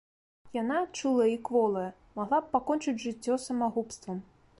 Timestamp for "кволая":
1.49-1.85